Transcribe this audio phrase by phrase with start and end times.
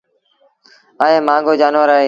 [1.03, 1.99] ائيٚݩ مهآݩگو جآݩور اهي